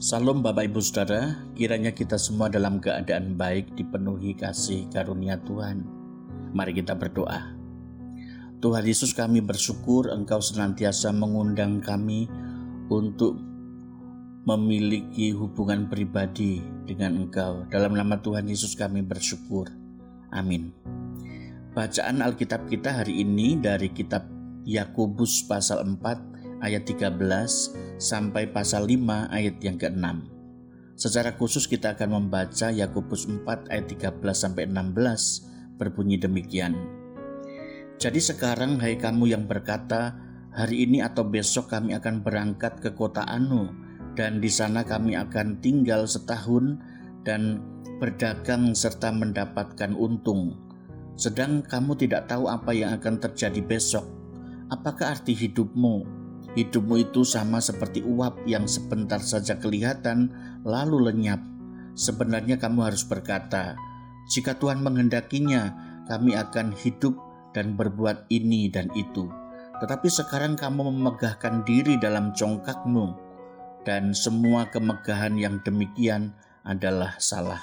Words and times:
Salam 0.00 0.40
Bapak 0.40 0.64
Ibu 0.64 0.80
Saudara, 0.80 1.44
kiranya 1.52 1.92
kita 1.92 2.16
semua 2.16 2.48
dalam 2.48 2.80
keadaan 2.80 3.36
baik 3.36 3.76
dipenuhi 3.76 4.32
kasih 4.32 4.88
karunia 4.88 5.36
Tuhan. 5.44 5.84
Mari 6.56 6.72
kita 6.80 6.96
berdoa. 6.96 7.52
Tuhan 8.64 8.80
Yesus 8.88 9.12
kami 9.12 9.44
bersyukur 9.44 10.08
Engkau 10.08 10.40
senantiasa 10.40 11.12
mengundang 11.12 11.84
kami 11.84 12.32
untuk 12.88 13.44
memiliki 14.48 15.36
hubungan 15.36 15.84
pribadi 15.92 16.64
dengan 16.88 17.20
Engkau. 17.20 17.68
Dalam 17.68 17.92
nama 17.92 18.16
Tuhan 18.24 18.48
Yesus 18.48 18.72
kami 18.80 19.04
bersyukur. 19.04 19.68
Amin. 20.32 20.72
Bacaan 21.76 22.24
Alkitab 22.24 22.72
kita 22.72 23.04
hari 23.04 23.20
ini 23.20 23.60
dari 23.60 23.92
kitab 23.92 24.24
Yakobus 24.64 25.44
pasal 25.44 25.84
4 25.84 26.29
ayat 26.60 26.86
13 26.86 27.16
sampai 28.00 28.48
pasal 28.52 28.88
5 28.88 29.32
ayat 29.32 29.56
yang 29.60 29.76
ke-6. 29.80 30.04
Secara 31.00 31.32
khusus 31.36 31.64
kita 31.64 31.96
akan 31.96 32.20
membaca 32.20 32.68
Yakobus 32.68 33.24
4 33.24 33.72
ayat 33.72 33.86
13 33.88 34.20
sampai 34.36 34.68
16 34.68 35.80
berbunyi 35.80 36.20
demikian. 36.20 36.76
Jadi 38.00 38.20
sekarang 38.20 38.80
hai 38.80 38.96
kamu 38.96 39.32
yang 39.32 39.44
berkata, 39.48 40.16
hari 40.52 40.84
ini 40.84 41.00
atau 41.00 41.24
besok 41.24 41.72
kami 41.72 41.96
akan 41.96 42.20
berangkat 42.20 42.80
ke 42.80 42.92
kota 42.92 43.24
Anu 43.24 43.72
dan 44.16 44.40
di 44.40 44.48
sana 44.52 44.84
kami 44.84 45.16
akan 45.16 45.60
tinggal 45.64 46.04
setahun 46.04 46.80
dan 47.24 47.60
berdagang 48.00 48.72
serta 48.72 49.12
mendapatkan 49.12 49.92
untung. 49.96 50.56
Sedang 51.16 51.60
kamu 51.60 51.96
tidak 52.00 52.32
tahu 52.32 52.48
apa 52.48 52.72
yang 52.72 52.96
akan 52.96 53.20
terjadi 53.20 53.60
besok 53.60 54.20
Apakah 54.70 55.18
arti 55.18 55.34
hidupmu? 55.34 56.19
Hidupmu 56.50 56.98
itu 56.98 57.22
sama 57.22 57.62
seperti 57.62 58.02
uap 58.02 58.42
yang 58.42 58.66
sebentar 58.66 59.22
saja 59.22 59.62
kelihatan 59.62 60.34
lalu 60.66 61.10
lenyap. 61.10 61.38
Sebenarnya 61.94 62.58
kamu 62.58 62.90
harus 62.90 63.06
berkata, 63.06 63.78
"Jika 64.26 64.58
Tuhan 64.58 64.82
menghendakinya, 64.82 65.70
kami 66.10 66.34
akan 66.34 66.74
hidup 66.74 67.14
dan 67.54 67.78
berbuat 67.78 68.26
ini 68.34 68.66
dan 68.66 68.90
itu." 68.98 69.30
Tetapi 69.78 70.08
sekarang 70.10 70.58
kamu 70.58 70.90
memegahkan 70.90 71.62
diri 71.62 71.96
dalam 72.02 72.34
congkakmu, 72.34 73.14
dan 73.86 74.12
semua 74.12 74.68
kemegahan 74.68 75.38
yang 75.38 75.62
demikian 75.62 76.34
adalah 76.66 77.16
salah. 77.16 77.62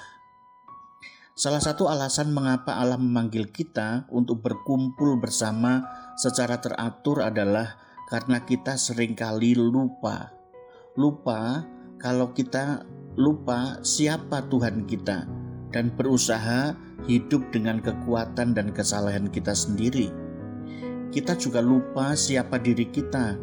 Salah 1.38 1.62
satu 1.62 1.86
alasan 1.86 2.34
mengapa 2.34 2.82
Allah 2.82 2.98
memanggil 2.98 3.54
kita 3.54 4.10
untuk 4.10 4.42
berkumpul 4.42 5.22
bersama 5.22 5.86
secara 6.18 6.58
teratur 6.58 7.22
adalah 7.22 7.87
karena 8.08 8.42
kita 8.42 8.80
sering 8.80 9.14
kali 9.14 9.54
lupa. 9.54 10.32
Lupa 10.98 11.68
kalau 12.02 12.34
kita 12.34 12.88
lupa 13.20 13.84
siapa 13.84 14.48
Tuhan 14.50 14.88
kita 14.90 15.28
dan 15.76 15.94
berusaha 15.94 16.74
hidup 17.06 17.54
dengan 17.54 17.84
kekuatan 17.84 18.58
dan 18.58 18.74
kesalahan 18.74 19.30
kita 19.30 19.54
sendiri. 19.54 20.10
Kita 21.14 21.38
juga 21.38 21.62
lupa 21.62 22.18
siapa 22.18 22.58
diri 22.58 22.90
kita 22.90 23.38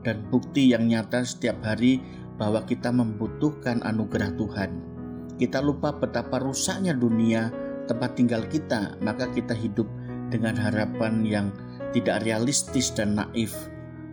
dan 0.00 0.16
bukti 0.30 0.72
yang 0.72 0.86
nyata 0.86 1.26
setiap 1.26 1.60
hari 1.66 2.00
bahwa 2.38 2.64
kita 2.64 2.88
membutuhkan 2.94 3.82
anugerah 3.84 4.32
Tuhan 4.38 4.96
kita 5.36 5.60
lupa 5.60 5.92
betapa 5.92 6.40
rusaknya 6.40 6.96
dunia 6.96 7.52
tempat 7.84 8.16
tinggal 8.16 8.48
kita, 8.48 8.96
maka 9.04 9.28
kita 9.36 9.52
hidup 9.52 9.84
dengan 10.32 10.56
harapan 10.56 11.22
yang 11.22 11.46
tidak 11.92 12.24
realistis 12.24 12.90
dan 12.90 13.20
naif 13.20 13.52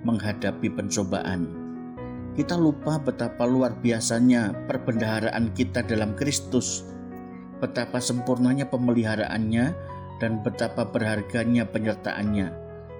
menghadapi 0.04 0.70
pencobaan. 0.72 1.50
Kita 2.34 2.58
lupa 2.58 2.98
betapa 3.02 3.46
luar 3.46 3.78
biasanya 3.78 4.54
perbendaharaan 4.68 5.54
kita 5.54 5.86
dalam 5.86 6.18
Kristus, 6.18 6.86
betapa 7.62 8.02
sempurnanya 8.02 8.68
pemeliharaannya, 8.68 9.66
dan 10.22 10.32
betapa 10.45 10.86
berharganya 10.88 11.66
penyertaannya. 11.67 12.48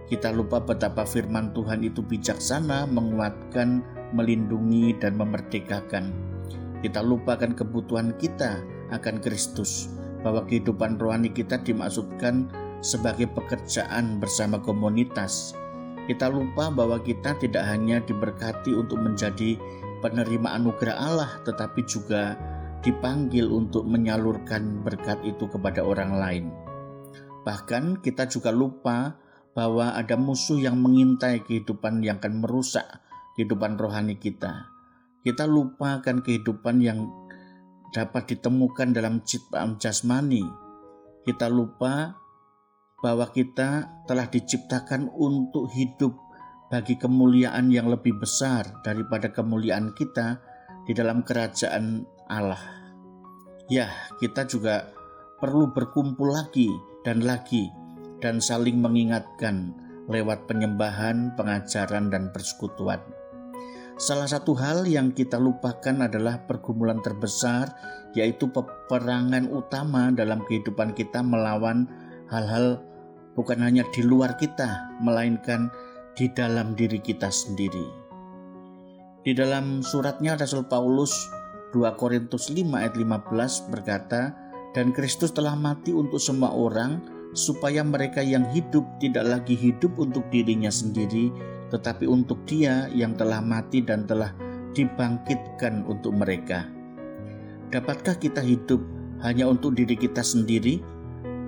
Kita 0.10 0.30
lupa 0.30 0.62
betapa 0.62 1.08
firman 1.08 1.56
Tuhan 1.56 1.82
itu 1.82 2.04
bijaksana, 2.06 2.86
menguatkan, 2.86 3.82
melindungi, 4.14 4.94
dan 5.02 5.18
memerdekakan 5.18 6.34
kita 6.84 7.00
lupakan 7.00 7.56
kebutuhan 7.56 8.12
kita 8.20 8.60
akan 8.92 9.24
Kristus, 9.24 9.88
bahwa 10.20 10.44
kehidupan 10.44 11.00
rohani 11.00 11.32
kita 11.32 11.64
dimaksudkan 11.64 12.52
sebagai 12.84 13.32
pekerjaan 13.32 14.20
bersama 14.20 14.60
komunitas. 14.60 15.56
Kita 16.04 16.28
lupa 16.28 16.68
bahwa 16.68 17.00
kita 17.00 17.40
tidak 17.40 17.64
hanya 17.64 18.04
diberkati 18.04 18.76
untuk 18.76 19.00
menjadi 19.00 19.56
penerima 20.04 20.60
anugerah 20.60 20.96
Allah, 21.00 21.32
tetapi 21.48 21.80
juga 21.88 22.36
dipanggil 22.84 23.48
untuk 23.48 23.88
menyalurkan 23.88 24.84
berkat 24.84 25.24
itu 25.24 25.48
kepada 25.48 25.80
orang 25.80 26.12
lain. 26.20 26.46
Bahkan 27.48 28.04
kita 28.04 28.28
juga 28.28 28.52
lupa 28.52 29.16
bahwa 29.56 29.96
ada 29.96 30.20
musuh 30.20 30.60
yang 30.60 30.76
mengintai 30.76 31.40
kehidupan 31.48 32.04
yang 32.04 32.20
akan 32.20 32.44
merusak 32.44 32.84
kehidupan 33.40 33.80
rohani 33.80 34.20
kita. 34.20 34.68
Kita 35.24 35.48
lupakan 35.48 36.20
kehidupan 36.20 36.84
yang 36.84 37.08
dapat 37.96 38.36
ditemukan 38.36 38.92
dalam 38.92 39.24
ciptaan 39.24 39.80
jasmani. 39.80 40.44
Kita 41.24 41.48
lupa 41.48 42.23
bahwa 43.04 43.28
kita 43.36 44.00
telah 44.08 44.32
diciptakan 44.32 45.12
untuk 45.12 45.68
hidup 45.76 46.16
bagi 46.72 46.96
kemuliaan 46.96 47.68
yang 47.68 47.92
lebih 47.92 48.16
besar 48.16 48.80
daripada 48.80 49.28
kemuliaan 49.28 49.92
kita 49.92 50.40
di 50.88 50.96
dalam 50.96 51.22
kerajaan 51.28 52.08
Allah. 52.32 52.64
Ya, 53.68 53.92
kita 54.24 54.48
juga 54.48 54.88
perlu 55.44 55.76
berkumpul 55.76 56.32
lagi 56.32 56.72
dan 57.04 57.28
lagi 57.28 57.68
dan 58.24 58.40
saling 58.40 58.80
mengingatkan 58.80 59.76
lewat 60.08 60.48
penyembahan, 60.48 61.36
pengajaran, 61.36 62.08
dan 62.08 62.32
persekutuan. 62.32 63.04
Salah 64.00 64.26
satu 64.26 64.56
hal 64.58 64.88
yang 64.88 65.12
kita 65.14 65.38
lupakan 65.38 66.08
adalah 66.08 66.44
pergumulan 66.48 67.04
terbesar, 67.04 67.70
yaitu 68.16 68.50
peperangan 68.50 69.52
utama 69.52 70.10
dalam 70.10 70.42
kehidupan 70.48 70.96
kita 70.98 71.22
melawan 71.22 71.86
hal-hal 72.32 72.82
bukan 73.34 73.60
hanya 73.62 73.84
di 73.94 74.02
luar 74.06 74.38
kita, 74.38 74.98
melainkan 75.02 75.70
di 76.14 76.30
dalam 76.30 76.78
diri 76.78 77.02
kita 77.02 77.30
sendiri. 77.30 77.86
Di 79.24 79.32
dalam 79.32 79.80
suratnya 79.82 80.36
Rasul 80.36 80.68
Paulus 80.68 81.14
2 81.74 81.96
Korintus 81.98 82.54
5 82.54 82.76
ayat 82.76 82.94
15 83.00 83.74
berkata, 83.74 84.36
dan 84.74 84.90
Kristus 84.94 85.30
telah 85.34 85.54
mati 85.54 85.94
untuk 85.94 86.18
semua 86.18 86.50
orang 86.54 87.02
supaya 87.34 87.82
mereka 87.82 88.22
yang 88.22 88.46
hidup 88.54 88.86
tidak 89.02 89.26
lagi 89.26 89.58
hidup 89.58 89.98
untuk 89.98 90.26
dirinya 90.30 90.70
sendiri, 90.70 91.34
tetapi 91.74 92.06
untuk 92.06 92.46
Dia 92.46 92.90
yang 92.94 93.18
telah 93.18 93.42
mati 93.42 93.82
dan 93.82 94.06
telah 94.06 94.34
dibangkitkan 94.78 95.86
untuk 95.86 96.14
mereka. 96.14 96.70
Dapatkah 97.74 98.18
kita 98.18 98.42
hidup 98.42 98.82
hanya 99.26 99.50
untuk 99.50 99.74
diri 99.74 99.98
kita 99.98 100.22
sendiri? 100.22 100.93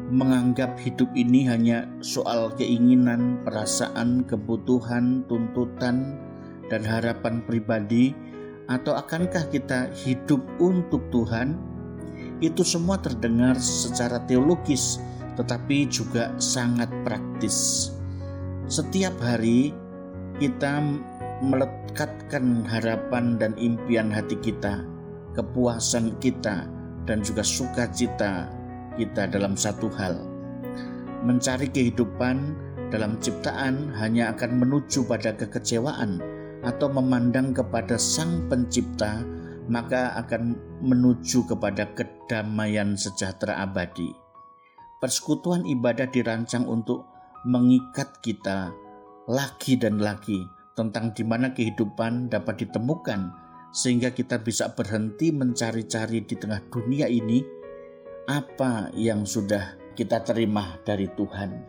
Menganggap 0.05 0.77
hidup 0.85 1.09
ini 1.17 1.49
hanya 1.49 1.89
soal 1.97 2.53
keinginan, 2.53 3.41
perasaan, 3.41 4.21
kebutuhan, 4.29 5.25
tuntutan, 5.25 6.21
dan 6.69 6.85
harapan 6.85 7.41
pribadi, 7.41 8.13
atau 8.69 8.93
akankah 8.93 9.49
kita 9.49 9.89
hidup 10.05 10.45
untuk 10.61 11.09
Tuhan? 11.09 11.57
Itu 12.37 12.61
semua 12.61 13.01
terdengar 13.01 13.57
secara 13.57 14.21
teologis, 14.29 15.01
tetapi 15.41 15.89
juga 15.89 16.37
sangat 16.37 16.93
praktis. 17.01 17.89
Setiap 18.69 19.17
hari 19.25 19.73
kita 20.37 20.85
melekatkan 21.41 22.61
harapan 22.61 23.41
dan 23.41 23.57
impian 23.57 24.13
hati 24.13 24.37
kita, 24.37 24.85
kepuasan 25.33 26.13
kita, 26.21 26.69
dan 27.09 27.25
juga 27.25 27.41
sukacita 27.41 28.64
kita 28.95 29.27
dalam 29.27 29.59
satu 29.59 29.91
hal. 29.95 30.17
Mencari 31.23 31.69
kehidupan 31.71 32.55
dalam 32.89 33.19
ciptaan 33.19 33.91
hanya 33.99 34.31
akan 34.31 34.61
menuju 34.63 35.03
pada 35.05 35.35
kekecewaan 35.35 36.21
atau 36.65 36.87
memandang 36.89 37.53
kepada 37.53 37.99
Sang 37.99 38.49
Pencipta, 38.49 39.21
maka 39.67 40.17
akan 40.17 40.57
menuju 40.81 41.45
kepada 41.45 41.91
kedamaian 41.93 42.97
sejahtera 42.97 43.61
abadi. 43.61 44.09
Persekutuan 45.01 45.67
ibadah 45.67 46.09
dirancang 46.09 46.65
untuk 46.65 47.05
mengikat 47.45 48.23
kita 48.25 48.73
lagi 49.29 49.77
dan 49.77 50.01
lagi 50.01 50.41
tentang 50.73 51.13
di 51.13 51.21
mana 51.21 51.53
kehidupan 51.53 52.29
dapat 52.29 52.65
ditemukan 52.65 53.33
sehingga 53.75 54.15
kita 54.15 54.39
bisa 54.39 54.71
berhenti 54.71 55.35
mencari-cari 55.35 56.23
di 56.23 56.35
tengah 56.39 56.63
dunia 56.71 57.11
ini 57.11 57.43
apa 58.25 58.89
yang 58.97 59.21
sudah 59.21 59.77
kita 59.93 60.25
terima 60.25 60.81
dari 60.81 61.05
Tuhan. 61.13 61.61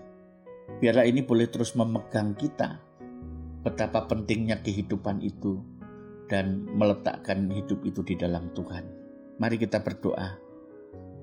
Biarlah 0.81 1.05
ini 1.05 1.21
boleh 1.21 1.47
terus 1.53 1.77
memegang 1.77 2.33
kita 2.33 2.81
betapa 3.61 4.09
pentingnya 4.09 4.61
kehidupan 4.65 5.21
itu. 5.23 5.63
dan 6.27 6.67
meletakkan 6.75 7.47
hidup 7.55 7.87
itu 7.87 8.03
di 8.03 8.19
dalam 8.19 8.51
Tuhan. 8.51 8.83
Mari 9.39 9.63
kita 9.63 9.79
berdoa. 9.79 10.35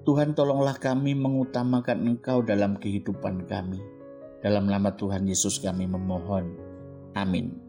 Tuhan 0.07 0.31
tolonglah 0.31 0.79
kami 0.79 1.11
mengutamakan 1.11 2.07
Engkau 2.07 2.39
dalam 2.39 2.79
kehidupan 2.79 3.43
kami. 3.43 3.83
Dalam 4.39 4.63
nama 4.63 4.95
Tuhan 4.95 5.27
Yesus 5.27 5.59
kami 5.59 5.91
memohon. 5.91 6.55
Amin. 7.19 7.62